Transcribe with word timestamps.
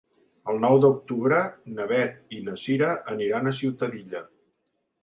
El 0.53 0.61
nou 0.63 0.77
d'octubre 0.85 1.41
na 1.75 1.87
Beth 1.93 2.35
i 2.39 2.43
na 2.49 2.59
Cira 2.65 2.91
aniran 3.17 3.53
a 3.53 3.57
Ciutadilla. 3.61 4.27